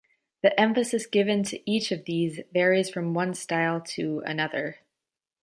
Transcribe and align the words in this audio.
The 0.41 0.59
emphasis 0.59 1.05
given 1.05 1.43
to 1.43 1.61
each 1.69 1.91
of 1.91 2.05
these 2.05 2.39
varies 2.51 2.89
from 2.89 3.13
one 3.13 3.35
style 3.35 3.79
to 3.81 4.21
another. 4.25 4.79